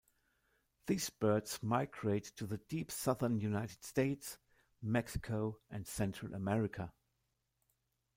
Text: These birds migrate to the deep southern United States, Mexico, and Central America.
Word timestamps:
These 0.87 1.11
birds 1.11 1.61
migrate 1.61 2.23
to 2.37 2.47
the 2.47 2.57
deep 2.57 2.89
southern 2.89 3.37
United 3.39 3.83
States, 3.83 4.39
Mexico, 4.81 5.59
and 5.69 5.85
Central 5.85 6.33
America. 6.33 6.91